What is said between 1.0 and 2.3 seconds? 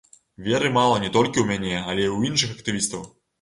не толькі ў мяне, але і